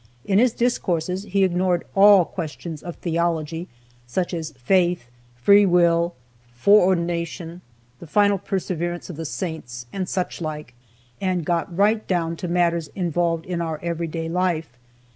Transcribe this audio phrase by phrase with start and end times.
[0.25, 3.67] In his discourses he ignored all questions of theology,
[4.07, 6.15] such as faith, free will,
[6.55, 7.61] foreordination,
[7.99, 10.73] the final perseverance of the saints, and such like,
[11.21, 14.75] and got right down to matters involved in our every day life.